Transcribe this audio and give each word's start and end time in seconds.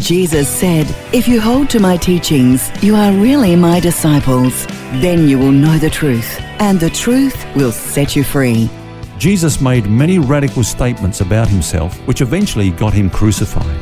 Jesus 0.00 0.46
said, 0.46 0.86
If 1.14 1.26
you 1.26 1.40
hold 1.40 1.70
to 1.70 1.80
my 1.80 1.96
teachings, 1.96 2.70
you 2.82 2.94
are 2.94 3.12
really 3.12 3.56
my 3.56 3.80
disciples. 3.80 4.66
Then 5.00 5.26
you 5.26 5.38
will 5.38 5.52
know 5.52 5.78
the 5.78 5.88
truth, 5.88 6.38
and 6.60 6.78
the 6.78 6.90
truth 6.90 7.46
will 7.56 7.72
set 7.72 8.14
you 8.14 8.22
free. 8.22 8.68
Jesus 9.16 9.60
made 9.60 9.88
many 9.88 10.18
radical 10.18 10.62
statements 10.62 11.22
about 11.22 11.48
himself, 11.48 11.96
which 12.06 12.20
eventually 12.20 12.70
got 12.70 12.92
him 12.92 13.08
crucified. 13.08 13.80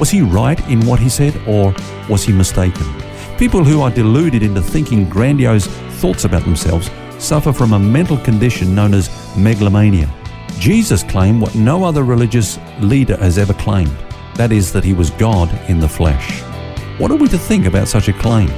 Was 0.00 0.10
he 0.10 0.20
right 0.20 0.58
in 0.68 0.84
what 0.84 0.98
he 0.98 1.08
said, 1.08 1.36
or 1.46 1.72
was 2.08 2.24
he 2.24 2.32
mistaken? 2.32 2.84
People 3.38 3.62
who 3.62 3.82
are 3.82 3.90
deluded 3.90 4.42
into 4.42 4.60
thinking 4.60 5.08
grandiose 5.08 5.68
thoughts 6.00 6.24
about 6.24 6.42
themselves 6.42 6.90
suffer 7.18 7.52
from 7.52 7.72
a 7.72 7.78
mental 7.78 8.18
condition 8.18 8.74
known 8.74 8.94
as 8.94 9.08
megalomania. 9.36 10.12
Jesus 10.58 11.04
claimed 11.04 11.40
what 11.40 11.54
no 11.54 11.84
other 11.84 12.02
religious 12.02 12.58
leader 12.80 13.16
has 13.18 13.38
ever 13.38 13.54
claimed 13.54 13.96
that 14.36 14.52
is, 14.52 14.72
that 14.72 14.84
he 14.84 14.92
was 14.92 15.10
God 15.10 15.50
in 15.68 15.80
the 15.80 15.88
flesh. 15.88 16.42
What 16.98 17.10
are 17.10 17.16
we 17.16 17.28
to 17.28 17.38
think 17.38 17.66
about 17.66 17.88
such 17.88 18.08
a 18.08 18.12
claim? 18.12 18.48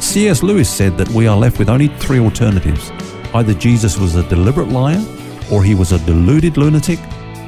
C.S. 0.00 0.42
Lewis 0.42 0.68
said 0.68 0.96
that 0.98 1.08
we 1.10 1.26
are 1.26 1.36
left 1.36 1.58
with 1.58 1.68
only 1.68 1.88
three 1.88 2.18
alternatives 2.18 2.90
either 3.34 3.54
Jesus 3.54 3.98
was 3.98 4.14
a 4.14 4.28
deliberate 4.28 4.68
liar, 4.68 5.04
or 5.52 5.62
he 5.62 5.74
was 5.74 5.92
a 5.92 5.98
deluded 6.06 6.56
lunatic, 6.56 6.98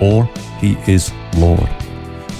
or 0.01 0.25
he 0.61 0.77
is 0.87 1.13
Lord. 1.37 1.69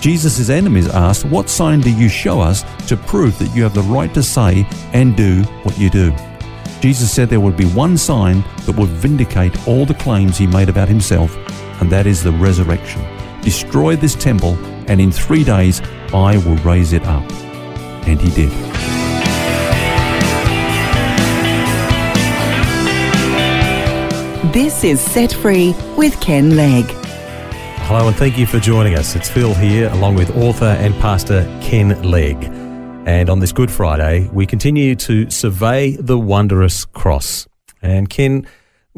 Jesus' 0.01 0.51
enemies 0.51 0.89
asked, 0.89 1.25
What 1.25 1.49
sign 1.49 1.81
do 1.81 1.91
you 1.91 2.09
show 2.09 2.41
us 2.41 2.63
to 2.89 2.97
prove 2.97 3.39
that 3.39 3.55
you 3.55 3.63
have 3.63 3.75
the 3.75 3.83
right 3.83 4.13
to 4.15 4.23
say 4.23 4.67
and 4.93 5.17
do 5.17 5.43
what 5.63 5.79
you 5.79 5.91
do? 5.91 6.15
Jesus 6.81 7.11
said 7.11 7.29
there 7.29 7.41
would 7.41 7.57
be 7.57 7.67
one 7.67 7.97
sign 7.97 8.45
that 8.67 8.77
would 8.77 8.91
vindicate 8.91 9.67
all 9.67 9.85
the 9.85 9.95
claims 9.95 10.39
he 10.39 10.47
made 10.47 10.69
about 10.69 10.89
himself, 10.89 11.37
and 11.81 11.91
that 11.91 12.07
is 12.07 12.23
the 12.23 12.33
resurrection. 12.33 13.03
Destroy 13.43 13.97
this 13.97 14.15
temple, 14.15 14.57
and 14.89 15.01
in 15.01 15.13
three 15.13 15.45
days 15.45 15.81
I 16.13 16.39
will 16.39 16.57
raise 16.59 16.93
it 16.93 17.05
up. 17.05 17.31
And 18.07 18.21
he 18.21 18.31
did. 18.31 18.53
This 24.53 24.83
is 24.83 25.01
Set 25.01 25.33
Free 25.33 25.75
with 25.97 26.19
Ken 26.21 26.57
Legg. 26.57 26.87
Hello 27.89 28.07
and 28.07 28.17
thank 28.17 28.37
you 28.37 28.47
for 28.47 28.59
joining 28.59 28.97
us. 28.97 29.15
It's 29.17 29.29
Phil 29.29 29.55
here 29.55 29.89
along 29.91 30.15
with 30.15 30.37
author 30.37 30.67
and 30.67 30.95
pastor 30.97 31.45
Ken 31.63 32.03
Legg. 32.03 32.37
And 33.07 33.31
on 33.31 33.41
this 33.41 33.53
Good 33.53 33.71
Friday, 33.71 34.29
we 34.33 34.47
continue 34.47 34.95
to 34.97 35.31
survey 35.31 35.97
the 35.97 36.19
wondrous 36.19 36.85
cross. 36.85 37.47
And 37.81 38.11
Ken, 38.11 38.47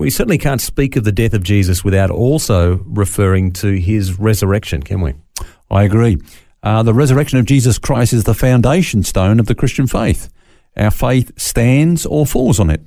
we 0.01 0.09
certainly 0.09 0.39
can't 0.39 0.63
speak 0.63 0.97
of 0.97 1.05
the 1.05 1.13
death 1.13 1.35
of 1.35 1.43
Jesus 1.43 1.85
without 1.85 2.11
also 2.11 2.79
referring 2.87 3.53
to 3.53 3.79
his 3.79 4.19
resurrection, 4.19 4.83
can 4.83 5.03
we? 5.03 5.13
I 5.71 5.83
agree. 5.83 6.17
Uh, 6.63 6.83
the 6.83 6.95
resurrection 6.95 7.39
of 7.39 7.45
Jesus 7.45 7.79
Christ 7.79 8.15
is 8.15 8.25
the 8.25 8.33
foundation 8.33 9.03
stone 9.03 9.39
of 9.39 9.45
the 9.45 9.55
Christian 9.55 9.87
faith. 9.87 10.33
Our 10.75 10.91
faith 10.91 11.39
stands 11.39 12.07
or 12.07 12.25
falls 12.25 12.59
on 12.59 12.71
it. 12.71 12.81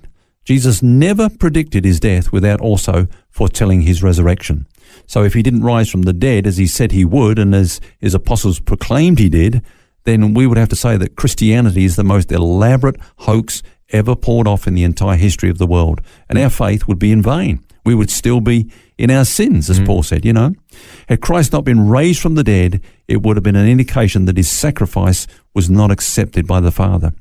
Jesus 0.44 0.82
never 0.82 1.30
predicted 1.30 1.86
his 1.86 2.00
death 2.00 2.32
without 2.32 2.60
also 2.60 3.08
foretelling 3.30 3.82
his 3.82 4.02
resurrection. 4.02 4.66
So 5.06 5.24
if 5.24 5.36
he 5.36 5.44
didn't 5.44 5.62
rise 5.62 5.92
from 5.92 6.04
the 6.04 6.14
dead 6.14 6.48
as 6.48 6.58
he 6.58 6.66
said 6.66 6.92
he 6.92 7.06
would 7.06 7.38
and 7.38 7.54
as 7.54 7.80
his 8.00 8.16
apostles 8.16 8.60
proclaimed 8.60 9.20
he 9.20 9.30
did, 9.30 9.62
then 10.06 10.34
we 10.34 10.48
would 10.48 10.58
have 10.58 10.70
to 10.70 10.76
say 10.76 10.98
that 10.98 11.16
Christianity 11.16 11.86
is 11.86 11.96
the 11.96 12.04
most 12.04 12.32
elaborate 12.32 13.00
hoax 13.18 13.62
ever 13.94 14.16
poured 14.16 14.48
off 14.48 14.68
in 14.68 14.74
the 14.74 14.84
entire 14.84 15.18
history 15.18 15.50
of 15.50 15.60
the 15.60 15.68
world. 15.68 16.02
And 16.28 16.38
our 16.38 16.50
faith 16.50 16.88
would 16.88 17.00
be 17.00 17.12
in 17.12 17.22
vain. 17.22 17.64
We 17.86 17.96
would 17.96 18.10
still 18.10 18.42
be 18.42 18.72
in 18.98 19.12
our 19.12 19.26
sins, 19.26 19.70
as 19.70 19.80
mm. 19.80 19.86
Paul 19.86 20.04
said, 20.04 20.26
you 20.26 20.34
know. 20.34 20.54
Had 21.10 21.22
Christ 21.22 21.52
not 21.52 21.66
been 21.66 21.88
raised 21.88 22.22
from 22.22 22.36
the 22.36 22.44
dead, 22.44 22.82
it 23.08 23.22
would 23.22 23.38
have 23.38 23.44
been 23.44 23.56
an 23.56 23.68
indication 23.68 24.26
that 24.26 24.38
his 24.38 24.50
sacrifice 24.50 25.28
was 25.54 25.70
not 25.70 25.92
accepted 25.92 26.48
by 26.48 26.60
the 26.60 26.72
Father. 26.72 27.14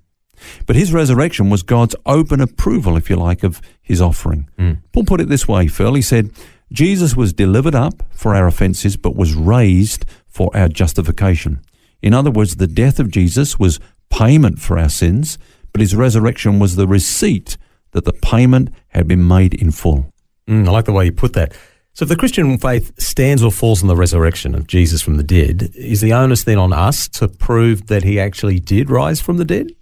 But 0.67 0.77
his 0.77 0.93
resurrection 0.93 1.51
was 1.51 1.63
God's 1.63 1.97
open 2.07 2.41
approval, 2.41 2.97
if 2.97 3.11
you 3.11 3.17
like, 3.17 3.43
of 3.43 3.61
his 3.81 4.01
offering. 4.01 4.49
Mm. 4.59 4.79
Paul 4.93 5.05
put 5.05 5.21
it 5.21 5.29
this 5.29 5.47
way, 5.47 5.67
Phil. 5.67 5.95
He 5.95 6.03
said, 6.03 6.31
Jesus 6.73 7.15
was 7.15 7.33
delivered 7.33 7.75
up 7.75 8.03
for 8.11 8.35
our 8.35 8.47
offences, 8.47 8.97
but 8.97 9.15
was 9.15 9.35
raised 9.35 10.05
for 10.27 10.51
our 10.57 10.69
justification. 10.69 11.61
In 12.01 12.15
other 12.15 12.31
words, 12.31 12.57
the 12.57 12.67
death 12.67 12.99
of 12.99 13.11
Jesus 13.11 13.59
was 13.59 13.79
payment 14.11 14.59
for 14.61 14.79
our 14.79 14.89
sins, 14.89 15.39
but 15.73 15.81
his 15.81 15.97
resurrection 15.97 16.59
was 16.59 16.77
the 16.77 16.87
receipt 16.87 17.57
that 17.93 18.05
the 18.05 18.13
payment 18.13 18.71
had 18.89 19.07
been 19.07 19.27
made 19.27 19.55
in 19.55 19.71
full. 19.71 20.13
Mm, 20.49 20.67
I 20.67 20.71
like 20.71 20.85
the 20.85 20.93
way 20.93 21.07
you 21.07 21.13
put 21.13 21.33
that. 21.35 21.53
So, 21.95 22.05
if 22.05 22.09
the 22.09 22.17
Christian 22.17 22.57
faith 22.57 22.99
stands 22.99 23.43
or 23.43 23.53
falls 23.53 23.83
on 23.83 23.89
the 23.89 23.97
resurrection 23.97 24.55
of 24.55 24.67
Jesus 24.67 25.03
from 25.03 25.17
the 25.17 25.23
dead, 25.23 25.71
is 25.75 26.01
the 26.01 26.15
onus 26.15 26.45
then 26.45 26.59
on 26.59 26.73
us 26.73 27.07
to 27.11 27.29
prove 27.29 27.89
that 27.89 28.03
he 28.03 28.19
actually 28.19 28.59
did 28.59 28.89
rise 28.89 29.21
from 29.21 29.37
the 29.37 29.45
dead? 29.45 29.73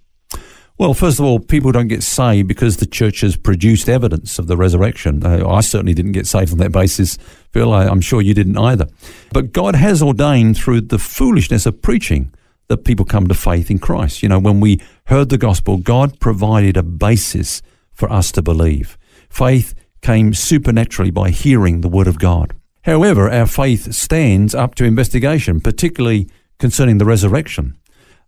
Well, 0.77 0.93
first 0.93 1.19
of 1.19 1.25
all, 1.25 1.39
people 1.39 1.71
don't 1.71 1.87
get 1.87 2.03
saved 2.03 2.47
because 2.47 2.77
the 2.77 2.85
church 2.85 3.21
has 3.21 3.37
produced 3.37 3.87
evidence 3.87 4.39
of 4.39 4.47
the 4.47 4.57
resurrection. 4.57 5.23
Uh, 5.23 5.47
I 5.47 5.61
certainly 5.61 5.93
didn't 5.93 6.13
get 6.13 6.27
saved 6.27 6.51
on 6.51 6.57
that 6.57 6.71
basis, 6.71 7.17
Phil. 7.51 7.71
I, 7.71 7.85
I'm 7.85 8.01
sure 8.01 8.19
you 8.19 8.33
didn't 8.33 8.57
either. 8.57 8.87
But 9.31 9.53
God 9.53 9.75
has 9.75 10.01
ordained 10.01 10.57
through 10.57 10.81
the 10.81 10.97
foolishness 10.97 11.65
of 11.65 11.81
preaching 11.81 12.33
that 12.71 12.85
people 12.85 13.05
come 13.05 13.27
to 13.27 13.33
faith 13.33 13.69
in 13.69 13.79
Christ. 13.79 14.23
You 14.23 14.29
know, 14.29 14.39
when 14.39 14.61
we 14.61 14.79
heard 15.07 15.27
the 15.27 15.37
gospel, 15.37 15.77
God 15.77 16.21
provided 16.21 16.77
a 16.77 16.83
basis 16.83 17.61
for 17.91 18.09
us 18.09 18.31
to 18.31 18.41
believe. 18.41 18.97
Faith 19.29 19.75
came 20.01 20.33
supernaturally 20.33 21.11
by 21.11 21.31
hearing 21.31 21.81
the 21.81 21.89
word 21.89 22.07
of 22.07 22.17
God. 22.17 22.55
However, 22.83 23.29
our 23.29 23.45
faith 23.45 23.93
stands 23.93 24.55
up 24.55 24.73
to 24.75 24.85
investigation, 24.85 25.59
particularly 25.59 26.29
concerning 26.59 26.97
the 26.97 27.05
resurrection. 27.05 27.77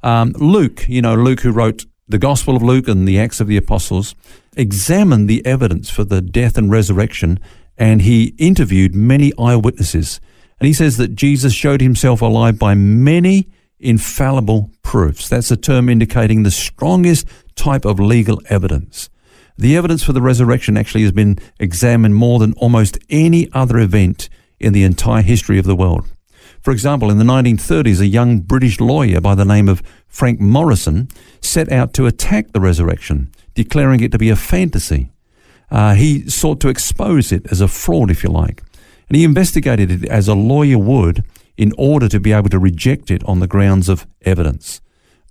Um, 0.03 0.33
Luke, 0.33 0.87
you 0.89 1.01
know, 1.01 1.15
Luke 1.15 1.39
who 1.39 1.51
wrote 1.51 1.85
the 2.09 2.19
Gospel 2.19 2.57
of 2.57 2.61
Luke 2.61 2.89
and 2.89 3.07
the 3.07 3.17
Acts 3.17 3.39
of 3.39 3.47
the 3.47 3.55
Apostles, 3.55 4.13
examined 4.57 5.29
the 5.29 5.43
evidence 5.45 5.89
for 5.89 6.03
the 6.03 6.21
death 6.21 6.57
and 6.57 6.69
resurrection, 6.69 7.39
and 7.77 8.01
he 8.01 8.35
interviewed 8.37 8.93
many 8.93 9.31
eyewitnesses. 9.39 10.19
And 10.59 10.67
he 10.67 10.73
says 10.73 10.97
that 10.97 11.15
Jesus 11.15 11.53
showed 11.53 11.79
himself 11.79 12.21
alive 12.21 12.59
by 12.59 12.75
many 12.75 13.47
infallible 13.83 14.71
proofs. 14.81 15.29
That's 15.29 15.51
a 15.51 15.57
term 15.57 15.89
indicating 15.89 16.44
the 16.44 16.51
strongest 16.51 17.27
type 17.55 17.85
of 17.85 17.99
legal 17.99 18.41
evidence. 18.49 19.09
The 19.57 19.77
evidence 19.77 20.03
for 20.03 20.13
the 20.13 20.21
resurrection 20.21 20.77
actually 20.77 21.03
has 21.03 21.11
been 21.11 21.38
examined 21.59 22.16
more 22.16 22.39
than 22.39 22.53
almost 22.53 22.97
any 23.09 23.51
other 23.53 23.77
event 23.77 24.29
in 24.59 24.73
the 24.73 24.83
entire 24.83 25.21
history 25.21 25.59
of 25.59 25.66
the 25.66 25.75
world. 25.75 26.05
For 26.61 26.71
example, 26.71 27.11
in 27.11 27.17
the 27.17 27.25
1930s, 27.25 27.99
a 27.99 28.07
young 28.07 28.39
British 28.39 28.79
lawyer 28.79 29.19
by 29.19 29.35
the 29.35 29.45
name 29.45 29.67
of 29.67 29.83
Frank 30.07 30.39
Morison 30.39 31.09
set 31.41 31.71
out 31.71 31.94
to 31.95 32.05
attack 32.05 32.53
the 32.53 32.61
resurrection, 32.61 33.31
declaring 33.53 34.00
it 34.00 34.11
to 34.13 34.17
be 34.17 34.29
a 34.29 34.35
fantasy. 34.35 35.11
Uh, 35.69 35.94
he 35.95 36.29
sought 36.29 36.61
to 36.61 36.69
expose 36.69 37.31
it 37.31 37.45
as 37.51 37.59
a 37.59 37.67
fraud, 37.67 38.09
if 38.09 38.23
you 38.23 38.29
like, 38.29 38.63
and 39.09 39.17
he 39.17 39.23
investigated 39.23 39.91
it 39.91 40.09
as 40.09 40.27
a 40.27 40.35
lawyer 40.35 40.77
would 40.77 41.23
in 41.57 41.71
order 41.77 42.07
to 42.09 42.19
be 42.19 42.31
able 42.31 42.49
to 42.49 42.59
reject 42.59 43.11
it 43.11 43.23
on 43.25 43.39
the 43.39 43.47
grounds 43.47 43.89
of 43.89 44.07
evidence. 44.23 44.81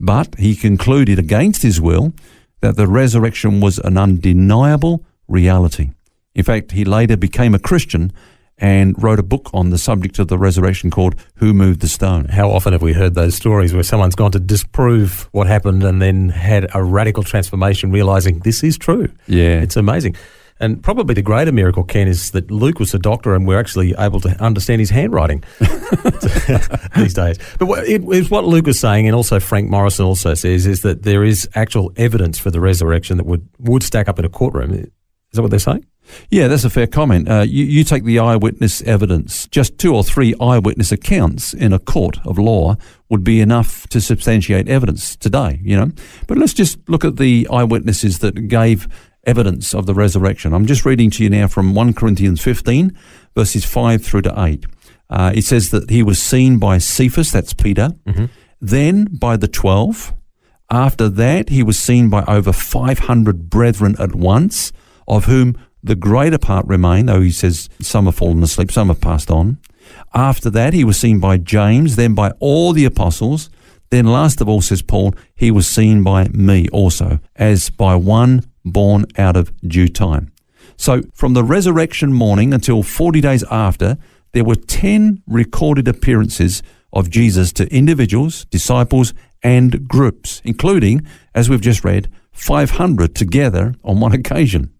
But 0.00 0.34
he 0.38 0.54
concluded 0.54 1.18
against 1.18 1.62
his 1.62 1.80
will 1.80 2.12
that 2.60 2.76
the 2.76 2.86
resurrection 2.86 3.60
was 3.60 3.78
an 3.78 3.98
undeniable 3.98 5.04
reality. 5.28 5.90
In 6.34 6.44
fact, 6.44 6.72
he 6.72 6.84
later 6.84 7.16
became 7.16 7.54
a 7.54 7.58
Christian 7.58 8.12
and 8.58 9.00
wrote 9.02 9.18
a 9.18 9.24
book 9.24 9.50
on 9.52 9.70
the 9.70 9.78
subject 9.78 10.18
of 10.18 10.28
the 10.28 10.38
resurrection 10.38 10.90
called 10.90 11.16
Who 11.36 11.52
Moved 11.52 11.80
the 11.80 11.88
Stone. 11.88 12.26
How 12.26 12.50
often 12.50 12.72
have 12.72 12.82
we 12.82 12.92
heard 12.92 13.14
those 13.14 13.34
stories 13.34 13.74
where 13.74 13.82
someone's 13.82 14.14
gone 14.14 14.30
to 14.32 14.38
disprove 14.38 15.28
what 15.32 15.46
happened 15.46 15.82
and 15.82 16.00
then 16.00 16.28
had 16.28 16.68
a 16.74 16.82
radical 16.82 17.24
transformation, 17.24 17.90
realizing 17.90 18.38
this 18.40 18.62
is 18.62 18.78
true? 18.78 19.08
Yeah. 19.26 19.60
It's 19.60 19.76
amazing. 19.76 20.16
And 20.62 20.80
probably 20.80 21.14
the 21.14 21.22
greater 21.22 21.50
miracle, 21.50 21.82
Ken, 21.82 22.06
is 22.06 22.30
that 22.30 22.48
Luke 22.48 22.78
was 22.78 22.94
a 22.94 22.98
doctor 22.98 23.34
and 23.34 23.48
we're 23.48 23.58
actually 23.58 23.94
able 23.98 24.20
to 24.20 24.30
understand 24.40 24.78
his 24.78 24.90
handwriting 24.90 25.42
these 26.96 27.14
days. 27.14 27.36
But 27.58 27.66
what, 27.66 27.84
it 27.84 28.04
was 28.04 28.30
what 28.30 28.44
Luke 28.44 28.66
was 28.66 28.78
saying, 28.78 29.08
and 29.08 29.16
also 29.16 29.40
Frank 29.40 29.68
Morison 29.68 30.06
also 30.06 30.34
says, 30.34 30.64
is 30.64 30.82
that 30.82 31.02
there 31.02 31.24
is 31.24 31.48
actual 31.56 31.92
evidence 31.96 32.38
for 32.38 32.52
the 32.52 32.60
resurrection 32.60 33.16
that 33.16 33.26
would, 33.26 33.46
would 33.58 33.82
stack 33.82 34.08
up 34.08 34.20
in 34.20 34.24
a 34.24 34.28
courtroom. 34.28 34.72
Is 34.72 34.86
that 35.32 35.42
what 35.42 35.50
they're 35.50 35.58
saying? 35.58 35.84
Yeah, 36.30 36.46
that's 36.46 36.64
a 36.64 36.70
fair 36.70 36.86
comment. 36.86 37.28
Uh, 37.28 37.40
you, 37.40 37.64
you 37.64 37.82
take 37.82 38.04
the 38.04 38.20
eyewitness 38.20 38.82
evidence. 38.82 39.48
Just 39.48 39.78
two 39.78 39.94
or 39.94 40.04
three 40.04 40.34
eyewitness 40.40 40.92
accounts 40.92 41.54
in 41.54 41.72
a 41.72 41.78
court 41.78 42.18
of 42.24 42.38
law 42.38 42.76
would 43.08 43.24
be 43.24 43.40
enough 43.40 43.88
to 43.88 44.00
substantiate 44.00 44.68
evidence 44.68 45.16
today, 45.16 45.60
you 45.62 45.76
know. 45.76 45.90
But 46.28 46.38
let's 46.38 46.54
just 46.54 46.78
look 46.88 47.04
at 47.04 47.16
the 47.16 47.48
eyewitnesses 47.50 48.20
that 48.20 48.48
gave 48.48 48.88
evidence 49.24 49.74
of 49.74 49.86
the 49.86 49.94
resurrection. 49.94 50.52
I'm 50.52 50.66
just 50.66 50.84
reading 50.84 51.10
to 51.10 51.22
you 51.22 51.30
now 51.30 51.46
from 51.46 51.74
1 51.74 51.94
Corinthians 51.94 52.42
15, 52.42 52.96
verses 53.34 53.64
5 53.64 54.04
through 54.04 54.22
to 54.22 54.34
8. 54.36 54.66
Uh, 55.10 55.32
it 55.34 55.44
says 55.44 55.70
that 55.70 55.90
he 55.90 56.02
was 56.02 56.20
seen 56.20 56.58
by 56.58 56.78
Cephas, 56.78 57.30
that's 57.30 57.52
Peter, 57.52 57.90
mm-hmm. 58.06 58.26
then 58.60 59.04
by 59.04 59.36
the 59.36 59.48
twelve. 59.48 60.14
After 60.70 61.10
that, 61.10 61.50
he 61.50 61.62
was 61.62 61.78
seen 61.78 62.08
by 62.08 62.24
over 62.24 62.50
500 62.50 63.50
brethren 63.50 63.94
at 63.98 64.14
once, 64.14 64.72
of 65.06 65.26
whom 65.26 65.58
the 65.82 65.94
greater 65.94 66.38
part 66.38 66.66
remain, 66.66 67.06
though 67.06 67.20
he 67.20 67.30
says 67.30 67.68
some 67.78 68.06
have 68.06 68.14
fallen 68.14 68.42
asleep, 68.42 68.72
some 68.72 68.88
have 68.88 69.02
passed 69.02 69.30
on. 69.30 69.58
After 70.14 70.48
that, 70.48 70.72
he 70.72 70.84
was 70.84 70.98
seen 70.98 71.20
by 71.20 71.36
James, 71.36 71.96
then 71.96 72.14
by 72.14 72.30
all 72.38 72.72
the 72.72 72.86
apostles. 72.86 73.50
Then, 73.90 74.06
last 74.06 74.40
of 74.40 74.48
all, 74.48 74.62
says 74.62 74.80
Paul, 74.80 75.14
he 75.34 75.50
was 75.50 75.68
seen 75.68 76.02
by 76.02 76.28
me 76.28 76.68
also, 76.70 77.20
as 77.36 77.68
by 77.68 77.96
one 77.96 78.46
born 78.64 79.06
out 79.16 79.36
of 79.36 79.52
due 79.60 79.88
time. 79.88 80.32
So, 80.76 81.02
from 81.14 81.34
the 81.34 81.44
resurrection 81.44 82.12
morning 82.12 82.52
until 82.52 82.82
40 82.82 83.20
days 83.20 83.44
after, 83.50 83.98
there 84.32 84.44
were 84.44 84.56
10 84.56 85.22
recorded 85.26 85.86
appearances 85.88 86.62
of 86.92 87.10
Jesus 87.10 87.52
to 87.54 87.72
individuals, 87.74 88.44
disciples, 88.46 89.14
and 89.42 89.88
groups, 89.88 90.40
including, 90.44 91.06
as 91.34 91.48
we've 91.48 91.60
just 91.60 91.84
read, 91.84 92.08
500 92.32 93.14
together 93.14 93.74
on 93.84 94.00
one 94.00 94.12
occasion. 94.12 94.72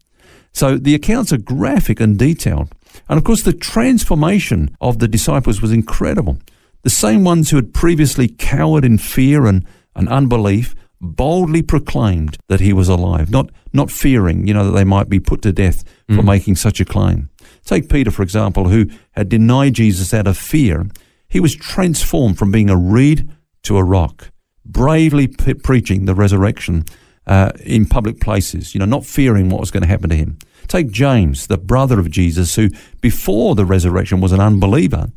So 0.53 0.77
the 0.77 0.95
accounts 0.95 1.33
are 1.33 1.39
graphic 1.39 2.01
and 2.01 2.19
detailed. 2.19 2.69
And 3.09 3.19
of 3.19 3.25
course, 3.25 3.43
the 3.43 3.53
transformation 3.53 4.77
of 4.81 4.99
the 4.99 5.09
disciples 5.09 5.63
was 5.63 5.73
incredible. 5.73 6.39
The 6.83 6.91
same 6.91 7.25
ones 7.25 7.51
who 7.51 7.57
had 7.57 7.73
previously 7.73 8.29
cowered 8.29 8.85
in 8.85 8.99
fear 8.99 9.47
and, 9.47 9.67
and 9.95 10.09
unbelief 10.09 10.75
boldly 11.03 11.63
proclaimed 11.63 12.39
that 12.49 12.61
he 12.61 12.73
was 12.73 12.89
alive, 12.89 13.29
not, 13.29 13.51
not 13.73 13.91
fearing, 13.91 14.47
you 14.47 14.55
know, 14.55 14.65
that 14.65 14.71
they 14.71 14.85
might 14.85 15.09
be 15.09 15.19
put 15.19 15.43
to 15.43 15.53
death 15.53 15.83
for 16.07 16.23
mm. 16.23 16.25
making 16.25 16.55
such 16.55 16.81
a 16.81 16.85
claim. 16.85 17.29
Take 17.65 17.89
Peter, 17.89 18.13
for 18.13 18.23
example, 18.23 18.69
who 18.69 18.87
had 19.11 19.29
denied 19.29 19.75
Jesus 19.75 20.15
out 20.15 20.29
of 20.29 20.39
fear. 20.39 20.87
He 21.29 21.41
was 21.41 21.57
transformed 21.57 22.39
from 22.39 22.53
being 22.53 22.71
a 22.71 22.77
reed 22.77 23.29
to 23.65 23.77
a 23.77 23.85
rock, 23.85 24.31
bravely 24.65 25.27
p- 25.27 25.55
preaching 25.55 26.05
the 26.05 26.15
resurrection 26.15 26.85
uh, 27.27 27.51
in 27.65 27.87
public 27.87 28.21
places, 28.21 28.75
you 28.75 28.79
know, 28.79 28.85
not 28.85 29.05
fearing 29.05 29.49
what 29.49 29.61
was 29.61 29.71
going 29.71 29.83
to 29.83 29.89
happen 29.89 30.11
to 30.11 30.17
him. 30.17 30.39
Take 30.69 30.91
James, 30.91 31.49
the 31.49 31.59
brother 31.59 31.99
of 31.99 32.11
Jesus, 32.11 32.55
who 32.55 32.71
before 33.01 33.57
the 33.57 33.65
resurrection 33.65 34.21
was 34.21 34.33
an 34.33 34.41
unbeliever, 34.41 35.11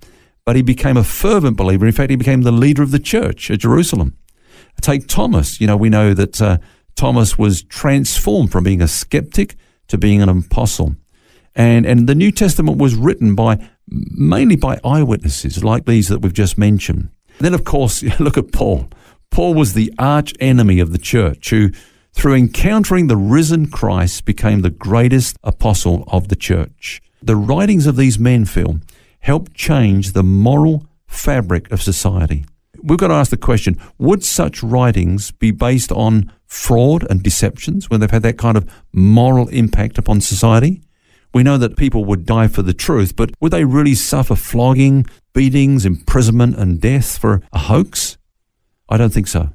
but 0.46 0.56
he 0.56 0.62
became 0.64 0.98
a 0.98 1.04
fervent 1.04 1.58
believer. 1.58 1.86
In 1.86 1.92
fact, 1.92 2.10
he 2.10 2.16
became 2.16 2.42
the 2.42 2.52
leader 2.52 2.81
of 2.81 2.92
the 2.92 3.00
church 3.00 3.52
at 3.52 3.60
Jerusalem. 3.60 4.18
Take 4.81 5.07
Thomas. 5.07 5.60
You 5.60 5.68
know, 5.68 5.77
we 5.77 5.89
know 5.89 6.13
that 6.13 6.42
uh, 6.42 6.57
Thomas 6.95 7.38
was 7.38 7.63
transformed 7.63 8.51
from 8.51 8.63
being 8.63 8.81
a 8.81 8.88
skeptic 8.88 9.56
to 9.88 9.98
being 9.98 10.22
an 10.22 10.30
apostle. 10.30 10.95
And, 11.56 11.86
and 11.86 12.07
the 12.07 12.16
New 12.16 12.31
Testament 12.31 12.77
was 12.77 12.95
written 12.95 13.36
by 13.36 13.69
mainly 13.88 14.56
by 14.56 14.80
eyewitnesses 14.83 15.63
like 15.63 15.86
these 15.86 16.07
that 16.10 16.19
we've 16.19 16.33
just 16.33 16.57
mentioned. 16.57 17.10
then, 17.39 17.54
of 17.54 17.63
course, 17.63 18.04
look 18.19 18.38
at 18.38 18.51
Paul. 18.51 18.89
Paul 19.30 19.54
was 19.54 19.74
the 19.74 19.94
arch 19.98 20.33
enemy 20.39 20.80
of 20.80 20.92
the 20.92 20.98
church 20.98 21.50
who 21.50 21.71
through 22.16 22.33
encountering 22.33 23.07
the 23.07 23.18
risen 23.18 23.68
Christ, 23.68 24.25
became 24.25 24.62
the 24.62 24.69
greatest 24.69 25.38
apostle 25.44 26.06
of 26.07 26.30
the 26.30 26.36
church. 26.36 27.01
The 27.21 27.36
writings 27.36 27.86
of 27.86 27.98
these 27.98 28.18
men, 28.18 28.45
Phil, 28.45 28.80
helped 29.19 29.54
change 29.54 30.13
the 30.13 30.24
moral 30.24 30.86
fabric 31.07 31.69
of 31.71 31.81
society. 31.81 32.45
We've 32.86 33.00
got 33.00 33.08
to 33.08 33.16
ask 33.16 33.32
the 33.32 33.38
question 33.38 33.80
would 33.98 34.24
such 34.24 34.62
writings 34.62 35.32
be 35.32 35.50
based 35.50 35.92
on 35.92 36.32
fraud 36.46 37.06
and 37.10 37.24
deceptions 37.24 37.90
when 37.90 38.00
they've 38.00 38.12
had 38.12 38.22
that 38.22 38.38
kind 38.38 38.56
of 38.56 38.70
moral 38.94 39.48
impact 39.48 39.98
upon 39.98 40.22
society? 40.22 40.84
We 41.34 41.42
know 41.42 41.58
that 41.58 41.78
people 41.78 42.06
would 42.06 42.26
die 42.26 42.48
for 42.48 42.62
the 42.62 42.76
truth, 42.76 43.16
but 43.16 43.32
would 43.42 43.52
they 43.52 43.66
really 43.66 43.96
suffer 43.96 44.36
flogging, 44.36 45.06
beatings, 45.34 45.84
imprisonment, 45.84 46.58
and 46.58 46.80
death 46.80 47.18
for 47.18 47.42
a 47.52 47.60
hoax? 47.60 48.18
I 48.88 48.98
don't 48.98 49.12
think 49.12 49.28
so. 49.28 49.50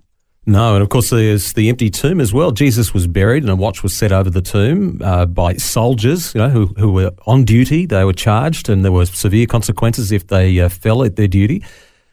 No, 0.45 0.75
and 0.75 0.83
of 0.83 0.89
course 0.89 1.11
there's 1.11 1.53
the 1.53 1.69
empty 1.69 1.89
tomb 1.89 2.21
as 2.21 2.33
well. 2.35 2.51
Jesus 2.51 2.93
was 2.93 3.07
buried, 3.07 3.45
and 3.45 3.51
a 3.51 3.57
watch 3.57 3.85
was 3.85 3.97
set 3.97 4.11
over 4.11 4.29
the 4.29 4.43
tomb 4.43 5.01
uh, 5.05 5.25
by 5.27 5.55
soldiers, 5.55 6.35
you 6.35 6.41
know, 6.41 6.49
who, 6.49 6.67
who 6.77 6.91
were 6.91 7.13
on 7.27 7.45
duty. 7.45 7.87
They 7.87 8.05
were 8.05 8.13
charged, 8.13 8.69
and 8.69 8.85
there 8.85 8.91
were 8.91 9.07
severe 9.07 9.47
consequences 9.47 10.11
if 10.11 10.27
they 10.27 10.59
uh, 10.59 10.69
fell 10.69 11.05
at 11.05 11.15
their 11.15 11.29
duty. 11.29 11.63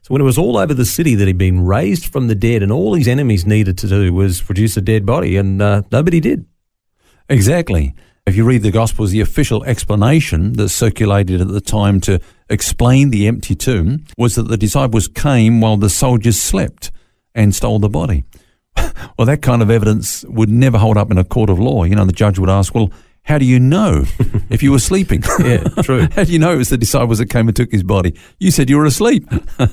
So 0.07 0.13
when 0.13 0.21
it 0.21 0.24
was 0.24 0.38
all 0.38 0.56
over 0.56 0.74
the 0.74 0.86
city 0.86 1.15
that 1.15 1.27
he'd 1.27 1.38
been 1.38 1.65
raised 1.65 2.06
from 2.06 2.30
the 2.30 2.36
dead, 2.36 2.63
and 2.63 2.71
all 2.71 2.94
his 2.94 3.09
enemies 3.09 3.45
needed 3.45 3.77
to 3.80 3.89
do 3.89 4.13
was 4.13 4.39
produce 4.39 4.77
a 4.77 4.81
dead 4.81 5.06
body, 5.06 5.36
and 5.36 5.62
uh, 5.62 5.81
nobody 5.92 6.21
did. 6.21 6.45
Exactly. 7.27 7.94
If 8.25 8.38
you 8.38 8.45
read 8.45 8.62
the 8.63 8.71
Gospels, 8.71 9.12
the 9.12 9.19
official 9.19 9.65
explanation 9.65 10.54
that 10.54 10.69
circulated 10.69 11.42
at 11.42 11.50
the 11.50 11.59
time 11.59 12.00
to 12.01 12.21
explain 12.50 13.09
the 13.09 13.27
empty 13.27 13.54
tomb 13.54 14.06
was 14.18 14.36
that 14.36 14.44
the 14.44 14.56
disciples 14.56 15.09
came 15.09 15.59
while 15.59 15.75
the 15.75 15.89
soldiers 15.89 16.42
slept 16.42 16.89
and 17.36 17.53
stole 17.53 17.80
the 17.80 17.89
body. 17.89 18.24
well, 19.18 19.25
that 19.25 19.42
kind 19.42 19.62
of 19.62 19.69
evidence 19.69 20.24
would 20.30 20.50
never 20.50 20.77
hold 20.77 20.95
up 20.95 21.12
in 21.12 21.18
a 21.18 21.25
court 21.25 21.50
of 21.50 21.60
law. 21.60 21.83
You 21.83 21.95
know, 21.95 22.06
the 22.06 22.13
judge 22.13 22.39
would 22.39 22.50
ask, 22.50 22.74
well, 22.74 22.92
how 23.27 23.38
do 23.38 23.45
you 23.45 23.59
know 23.59 24.06
if 24.50 24.63
you 24.63 24.71
were 24.71 24.79
sleeping? 24.79 25.21
yeah, 25.39 25.63
true. 25.81 26.07
how 26.15 26.24
do 26.24 26.31
you 26.31 26.39
know 26.39 26.53
it 26.53 26.57
was 26.57 26.69
the 26.69 26.77
disciples 26.77 27.18
that 27.18 27.29
came 27.29 27.47
and 27.47 27.56
took 27.56 27.71
his 27.71 27.83
body? 27.83 28.18
You 28.39 28.51
said 28.51 28.69
you 28.69 28.77
were 28.77 28.85
asleep. 28.85 29.27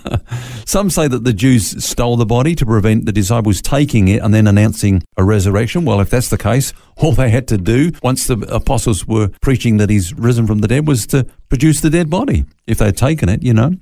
Some 0.66 0.90
say 0.90 1.06
that 1.06 1.22
the 1.22 1.32
Jews 1.32 1.84
stole 1.84 2.16
the 2.16 2.26
body 2.26 2.56
to 2.56 2.66
prevent 2.66 3.06
the 3.06 3.12
disciples 3.12 3.62
taking 3.62 4.08
it 4.08 4.22
and 4.22 4.34
then 4.34 4.48
announcing 4.48 5.04
a 5.16 5.22
resurrection. 5.22 5.84
Well, 5.84 6.00
if 6.00 6.10
that's 6.10 6.30
the 6.30 6.36
case, 6.36 6.72
all 6.96 7.12
they 7.12 7.30
had 7.30 7.46
to 7.48 7.56
do 7.56 7.92
once 8.02 8.26
the 8.26 8.38
apostles 8.52 9.06
were 9.06 9.30
preaching 9.40 9.76
that 9.76 9.88
he's 9.88 10.12
risen 10.14 10.48
from 10.48 10.58
the 10.58 10.68
dead 10.68 10.88
was 10.88 11.06
to 11.08 11.24
produce 11.48 11.80
the 11.80 11.90
dead 11.90 12.10
body. 12.10 12.44
If 12.66 12.78
they'd 12.78 12.96
taken 12.96 13.28
it, 13.28 13.44
you 13.44 13.54
know. 13.54 13.72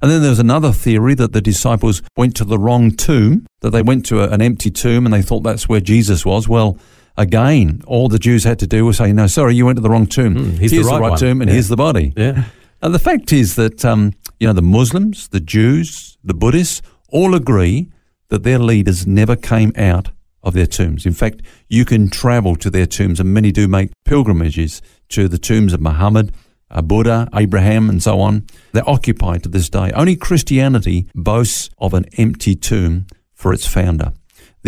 And 0.00 0.10
then 0.10 0.20
there 0.20 0.30
was 0.30 0.38
another 0.38 0.72
theory 0.72 1.14
that 1.14 1.32
the 1.32 1.40
disciples 1.40 2.02
went 2.16 2.36
to 2.36 2.44
the 2.44 2.58
wrong 2.58 2.90
tomb, 2.92 3.46
that 3.60 3.70
they 3.70 3.82
went 3.82 4.06
to 4.06 4.20
a, 4.22 4.28
an 4.28 4.40
empty 4.40 4.70
tomb 4.70 5.06
and 5.06 5.12
they 5.12 5.22
thought 5.22 5.40
that's 5.40 5.68
where 5.68 5.80
Jesus 5.80 6.24
was. 6.24 6.48
Well, 6.48 6.78
again, 7.18 7.82
all 7.86 8.08
the 8.08 8.18
Jews 8.18 8.44
had 8.44 8.58
to 8.60 8.66
do 8.66 8.86
was 8.86 8.96
say, 8.96 9.12
no, 9.12 9.26
sorry, 9.26 9.54
you 9.54 9.66
went 9.66 9.76
to 9.76 9.82
the 9.82 9.90
wrong 9.90 10.06
tomb. 10.06 10.34
Mm, 10.34 10.58
here's, 10.58 10.72
here's, 10.72 10.86
the 10.86 10.92
right, 10.92 10.98
the 10.98 11.10
right 11.10 11.18
tomb 11.18 11.42
and 11.42 11.50
yeah. 11.50 11.52
here's 11.54 11.68
the 11.68 11.76
body. 11.76 12.14
Yeah. 12.16 12.44
And 12.80 12.94
the 12.94 12.98
fact 12.98 13.32
is 13.32 13.56
that, 13.56 13.84
um, 13.84 14.14
you 14.38 14.46
know, 14.46 14.52
the 14.52 14.62
Muslims, 14.62 15.28
the 15.28 15.40
Jews, 15.40 16.16
the 16.24 16.32
Buddhists 16.32 16.80
all 17.08 17.34
agree 17.34 17.90
that 18.28 18.44
their 18.44 18.58
leaders 18.58 19.06
never 19.06 19.36
came 19.36 19.72
out 19.76 20.10
of 20.42 20.54
their 20.54 20.66
tombs. 20.66 21.04
In 21.04 21.12
fact, 21.12 21.42
you 21.68 21.84
can 21.84 22.08
travel 22.08 22.54
to 22.56 22.70
their 22.70 22.86
tombs, 22.86 23.18
and 23.18 23.34
many 23.34 23.50
do 23.50 23.66
make 23.66 23.90
pilgrimages 24.04 24.80
to 25.10 25.26
the 25.28 25.38
tombs 25.38 25.72
of 25.72 25.80
Muhammad 25.80 26.32
uh, 26.70 26.82
Buddha, 26.82 27.28
Abraham, 27.34 27.88
and 27.88 28.02
so 28.02 28.20
on. 28.20 28.46
They're 28.72 28.88
occupied 28.88 29.42
to 29.44 29.48
this 29.48 29.68
day. 29.68 29.90
Only 29.94 30.16
Christianity 30.16 31.08
boasts 31.14 31.70
of 31.78 31.94
an 31.94 32.04
empty 32.16 32.54
tomb 32.54 33.06
for 33.32 33.52
its 33.52 33.66
founder. 33.66 34.12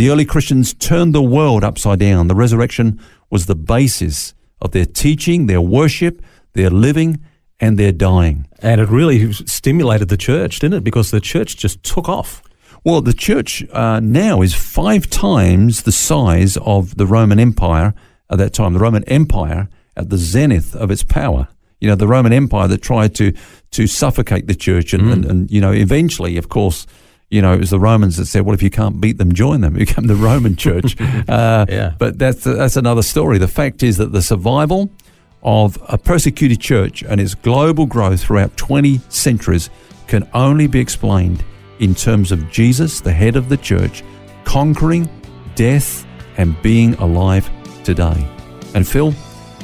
The 0.00 0.08
early 0.08 0.24
Christians 0.24 0.72
turned 0.72 1.14
the 1.14 1.20
world 1.20 1.62
upside 1.62 1.98
down. 1.98 2.28
The 2.28 2.34
resurrection 2.34 2.98
was 3.28 3.44
the 3.44 3.54
basis 3.54 4.32
of 4.62 4.70
their 4.70 4.86
teaching, 4.86 5.46
their 5.46 5.60
worship, 5.60 6.22
their 6.54 6.70
living, 6.70 7.20
and 7.60 7.78
their 7.78 7.92
dying. 7.92 8.48
And 8.60 8.80
it 8.80 8.88
really 8.88 9.30
stimulated 9.34 10.08
the 10.08 10.16
church, 10.16 10.58
didn't 10.60 10.78
it? 10.78 10.84
Because 10.84 11.10
the 11.10 11.20
church 11.20 11.58
just 11.58 11.82
took 11.82 12.08
off. 12.08 12.42
Well, 12.82 13.02
the 13.02 13.12
church 13.12 13.62
uh, 13.74 14.00
now 14.00 14.40
is 14.40 14.54
five 14.54 15.10
times 15.10 15.82
the 15.82 15.92
size 15.92 16.56
of 16.62 16.96
the 16.96 17.06
Roman 17.06 17.38
Empire 17.38 17.92
at 18.30 18.38
that 18.38 18.54
time. 18.54 18.72
The 18.72 18.78
Roman 18.78 19.04
Empire 19.04 19.68
at 19.98 20.08
the 20.08 20.16
zenith 20.16 20.74
of 20.74 20.90
its 20.90 21.04
power 21.04 21.48
you 21.80 21.88
know, 21.88 21.94
the 21.94 22.06
Roman 22.06 22.32
Empire 22.32 22.68
that 22.68 22.82
tried 22.82 23.14
to 23.14 23.32
to 23.70 23.86
suffocate 23.86 24.46
the 24.46 24.54
church, 24.54 24.92
and, 24.92 25.04
mm. 25.04 25.12
and, 25.12 25.24
and, 25.24 25.50
you 25.50 25.62
know, 25.62 25.72
eventually, 25.72 26.36
of 26.36 26.50
course, 26.50 26.86
you 27.30 27.40
know, 27.40 27.52
it 27.54 27.60
was 27.60 27.70
the 27.70 27.78
Romans 27.78 28.16
that 28.16 28.26
said, 28.26 28.44
"Well, 28.44 28.54
if 28.54 28.62
you 28.62 28.70
can't 28.70 29.00
beat 29.00 29.18
them, 29.18 29.32
join 29.32 29.60
them." 29.60 29.76
It 29.80 29.86
became 29.86 30.06
the 30.06 30.16
Roman 30.16 30.56
Church. 30.56 31.00
uh, 31.28 31.64
yeah. 31.68 31.94
But 31.98 32.18
that's 32.18 32.44
that's 32.44 32.76
another 32.76 33.02
story. 33.02 33.38
The 33.38 33.48
fact 33.48 33.82
is 33.82 33.96
that 33.98 34.12
the 34.12 34.22
survival 34.22 34.90
of 35.42 35.78
a 35.88 35.96
persecuted 35.96 36.60
church 36.60 37.02
and 37.02 37.20
its 37.20 37.34
global 37.34 37.86
growth 37.86 38.22
throughout 38.22 38.54
20 38.58 39.00
centuries 39.08 39.70
can 40.06 40.28
only 40.34 40.66
be 40.66 40.78
explained 40.78 41.42
in 41.78 41.94
terms 41.94 42.30
of 42.30 42.50
Jesus, 42.50 43.00
the 43.00 43.12
head 43.12 43.36
of 43.36 43.48
the 43.48 43.56
church, 43.56 44.04
conquering 44.44 45.08
death 45.54 46.04
and 46.36 46.60
being 46.62 46.94
alive 46.94 47.48
today. 47.84 48.28
And 48.74 48.86
Phil, 48.86 49.14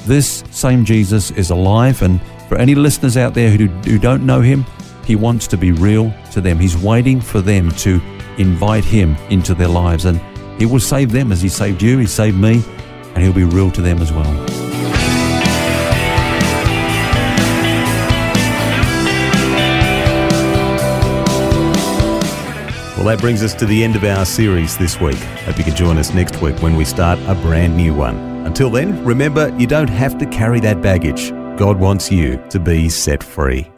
this 0.06 0.44
same 0.50 0.85
Jesus 0.85 1.30
is 1.32 1.50
alive, 1.50 2.00
and 2.02 2.20
for 2.49 2.56
any 2.56 2.75
listeners 2.75 3.16
out 3.16 3.35
there 3.35 3.50
who, 3.50 3.66
who 3.66 3.99
don't 3.99 4.25
know 4.25 4.40
him, 4.40 4.64
he 5.06 5.14
wants 5.14 5.46
to 5.48 5.56
be 5.56 5.70
real 5.70 6.12
to 6.32 6.40
them. 6.40 6.58
He's 6.58 6.76
waiting 6.76 7.20
for 7.20 7.40
them 7.40 7.70
to 7.72 8.00
invite 8.38 8.84
Him 8.84 9.14
into 9.30 9.54
their 9.54 9.68
lives. 9.68 10.04
And 10.04 10.20
He 10.58 10.66
will 10.66 10.80
save 10.80 11.12
them 11.12 11.30
as 11.30 11.40
He 11.40 11.48
saved 11.48 11.80
you, 11.80 11.98
He 11.98 12.06
saved 12.06 12.36
me, 12.36 12.60
and 13.14 13.22
He'll 13.22 13.32
be 13.32 13.44
real 13.44 13.70
to 13.70 13.80
them 13.80 13.98
as 14.02 14.12
well. 14.12 14.25
Well, 22.96 23.04
that 23.04 23.20
brings 23.20 23.44
us 23.44 23.54
to 23.54 23.66
the 23.66 23.84
end 23.84 23.94
of 23.94 24.02
our 24.02 24.25
series 24.25 24.76
this 24.76 25.00
week. 25.00 25.18
Hope 25.44 25.56
you 25.58 25.62
can 25.62 25.76
join 25.76 25.98
us 25.98 26.12
next 26.12 26.42
week 26.42 26.60
when 26.60 26.75
we 26.75 26.84
start 26.84 27.20
a 27.28 27.36
brand 27.36 27.76
new 27.76 27.94
one. 27.94 28.16
Until 28.44 28.70
then, 28.70 29.04
remember 29.04 29.56
you 29.56 29.68
don't 29.68 29.88
have 29.88 30.18
to 30.18 30.26
carry 30.26 30.58
that 30.60 30.82
baggage. 30.82 31.30
God 31.56 31.78
wants 31.78 32.10
you 32.10 32.44
to 32.50 32.58
be 32.58 32.88
set 32.88 33.22
free. 33.22 33.70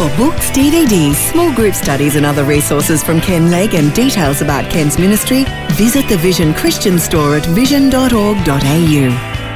For 0.00 0.08
books, 0.16 0.50
DVDs, 0.52 1.16
small 1.30 1.52
group 1.52 1.74
studies, 1.74 2.16
and 2.16 2.24
other 2.24 2.42
resources 2.42 3.02
from 3.04 3.20
Ken 3.20 3.50
Legg 3.50 3.74
and 3.74 3.92
details 3.92 4.40
about 4.40 4.70
Ken's 4.70 4.98
ministry, 4.98 5.44
visit 5.72 6.08
the 6.08 6.16
Vision 6.16 6.54
Christian 6.54 6.98
store 6.98 7.36
at 7.36 7.44
vision.org.au. 7.44 8.38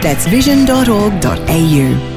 That's 0.02 0.26
vision.org.au. 0.26 2.13